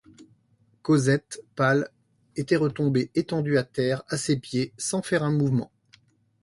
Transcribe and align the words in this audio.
Cosette, 0.81 1.43
pâle, 1.55 1.91
était 2.35 2.55
retombée 2.55 3.11
étendue 3.13 3.59
à 3.59 3.63
terre 3.63 4.01
à 4.07 4.17
ses 4.17 4.35
pieds 4.35 4.73
sans 4.75 5.03
faire 5.03 5.21
un 5.21 5.31
mouvement. 5.31 5.71